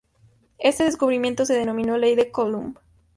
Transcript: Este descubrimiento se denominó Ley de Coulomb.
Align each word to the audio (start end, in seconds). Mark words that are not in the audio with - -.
Este 0.57 0.83
descubrimiento 0.83 1.45
se 1.45 1.53
denominó 1.53 1.95
Ley 1.95 2.15
de 2.15 2.31
Coulomb. 2.31 2.79